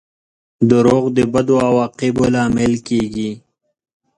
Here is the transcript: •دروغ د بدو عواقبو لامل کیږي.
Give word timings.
•دروغ 0.69 1.03
د 1.15 1.19
بدو 1.33 1.55
عواقبو 1.67 2.23
لامل 2.33 2.73
کیږي. 2.87 3.31